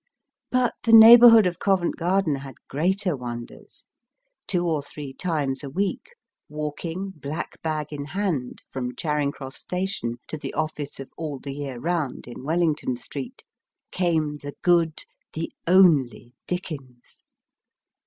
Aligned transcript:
But 0.49 0.73
the 0.81 0.93
neighbour 0.93 1.29
hood 1.29 1.45
of 1.45 1.59
Covent 1.59 1.95
Garden 1.95 2.37
had 2.37 2.55
greater 2.67 3.15
wonders! 3.15 3.85
Two 4.47 4.65
or 4.65 4.81
three 4.81 5.13
times 5.13 5.63
a 5.63 5.69
week, 5.69 6.15
walking, 6.49 7.11
black 7.11 7.61
bag 7.61 7.93
in 7.93 8.05
hand, 8.05 8.63
from 8.71 8.95
Charing 8.95 9.31
Cross 9.31 9.57
Station 9.57 10.15
to 10.27 10.39
the 10.39 10.55
office 10.55 10.99
of 10.99 11.11
All 11.17 11.37
the 11.37 11.53
Year 11.53 11.77
Round 11.77 12.27
in 12.27 12.43
Wellington 12.43 12.95
Street, 12.95 13.43
came 13.91 14.37
the 14.37 14.55
good, 14.63 15.03
the 15.33 15.51
only 15.67 16.33
Dickens 16.47 17.21